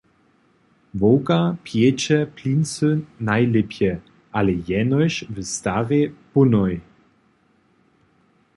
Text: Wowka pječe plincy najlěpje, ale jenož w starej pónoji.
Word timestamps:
Wowka 0.99 1.39
pječe 1.65 2.17
plincy 2.35 2.89
najlěpje, 3.29 3.91
ale 4.37 4.51
jenož 4.69 5.13
w 5.33 5.35
starej 5.55 6.05
pónoji. 6.31 6.79